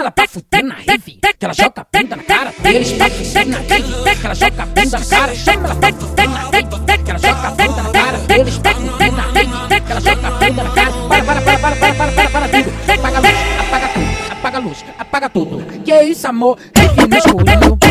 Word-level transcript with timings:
ela 0.00 0.10
tá 0.10 0.26
fudendo 0.26 0.68
na 0.68 0.74
rave, 0.74 1.18
que 1.38 1.44
ela 1.44 1.54
joga 1.54 1.86
bunda 1.92 2.16
na 2.16 2.22
cara 2.22 2.52
deles, 2.62 2.92
tá 2.92 3.10
fudendo 3.10 3.56
a 3.56 3.60
rave, 3.60 4.18
que 4.20 4.26
ela 4.26 4.34
joga 4.34 4.66
bunda 4.66 4.98
na 4.98 5.06
cara, 5.06 5.34
chama 5.34 5.64
ela 5.64 5.74
tá 5.74 5.92
fudendo 5.92 6.36
a 6.36 6.40
rave, 6.40 7.04
que 7.04 7.10
ela 7.10 7.18
joga 7.18 7.50
bunda 7.50 7.82
na 7.82 7.90
cara 7.90 8.18
deles, 8.18 8.58
tá 8.58 8.74
fudendo 8.74 9.20
a 9.20 9.22
rave, 9.22 9.80
que 9.80 9.92
ela 9.92 10.00
joga 10.00 10.30
bunda 10.30 10.62
na 10.62 10.70
cara, 10.70 10.92
para, 11.08 11.24
para, 11.24 11.42
para, 11.42 11.58
para, 11.58 11.76
para, 11.76 11.92
para, 11.92 12.12
para, 12.12 12.30
para, 12.30 12.48
tudo, 12.48 12.72
apaga 12.88 13.18
a 13.18 13.20
luz, 13.20 13.38
apaga 13.60 13.88
tudo, 13.88 14.32
apaga 14.32 14.56
a 14.56 14.60
luz, 14.60 14.84
apaga 14.98 15.28
tudo, 15.30 15.82
que 15.84 16.02
isso 16.02 16.26
amor, 16.26 16.58
rave 16.74 17.08
masculino. 17.08 17.89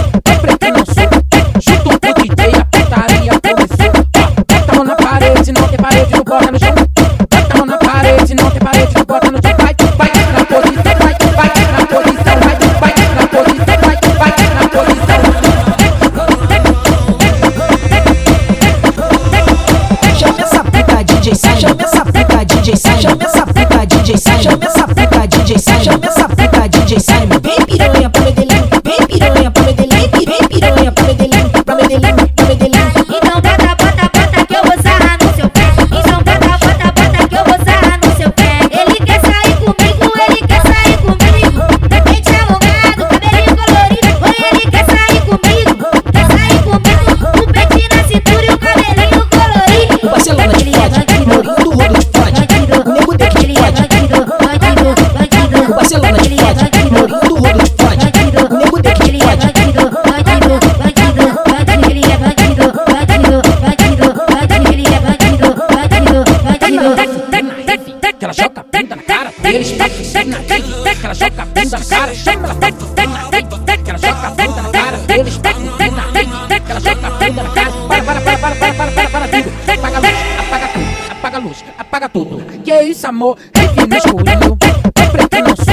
joga 68.40 68.66
bunda 68.72 68.96
na 68.96 69.04
cara 69.04 69.34
deles, 69.42 69.72
pra 69.74 69.90
crescer 69.90 70.26
na 70.26 70.38
vida, 70.38 70.96
que 70.96 71.06
ela 71.06 71.14
joga 71.14 71.46
bunda 71.46 71.78
na 71.78 71.86
cara, 71.86 72.16
chama 72.16 72.46
ela 72.46 72.56
pra 72.56 72.72
fuder 72.72 73.10
na 73.10 73.24
vida, 73.24 73.78
que 73.78 73.90
ela 73.90 74.00
joga 74.00 74.30
bunda 74.30 74.62
na 74.62 74.70
cara 74.70 74.98
deles, 74.98 75.38
pra 75.38 75.54
fuder 75.54 75.92
na 75.92 76.04
vida, 76.04 76.60
que 76.60 76.72
ela 76.72 76.80
joga 76.80 77.10
bunda 77.10 77.44
na 77.44 77.50
cara, 77.50 77.72
para, 77.88 78.04
para, 78.04 78.22
para, 78.22 78.38
para, 78.38 78.56
para, 78.56 78.74
para, 78.74 78.92
para, 78.92 79.10
para, 79.10 79.28
tudo, 79.28 79.52
apaga 79.68 79.98
a 79.98 80.00
luz, 80.00 80.16
apaga 80.40 80.68
tudo, 80.70 80.86
apaga 81.10 81.38
a 81.38 81.40
luz, 81.40 81.66
apaga 81.78 82.10
Tem 82.10 82.60
que 82.64 82.72
é 82.72 82.84
tem 82.86 83.06
amor, 83.06 83.38
vive 83.56 83.88
masculino, 83.88 84.58
é 84.96 85.06
pretenso, 85.08 85.64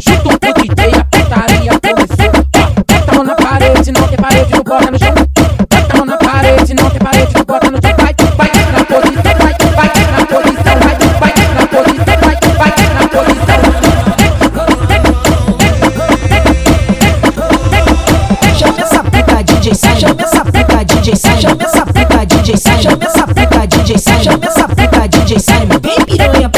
junto 0.00 0.40
com 0.40 0.64
ideia, 0.64 1.04
putaria, 1.10 1.78
tem, 1.80 1.94
bota 1.94 3.10
a 3.10 3.14
mão 3.14 3.24
na 3.24 3.34
parede, 3.34 3.92
não 3.92 4.08
tem 4.08 4.16
parede, 4.16 4.52
não 4.52 4.62
bota 4.62 4.90
no 4.90 4.98
chão. 4.98 5.07
Baby 25.38 25.68
do 25.68 25.78
baby, 25.78 26.04
piranha, 26.04 26.48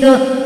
的 0.00 0.39